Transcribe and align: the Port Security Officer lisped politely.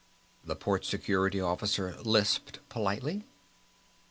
the 0.43 0.55
Port 0.55 0.83
Security 0.83 1.39
Officer 1.39 1.95
lisped 2.01 2.57
politely. 2.69 3.23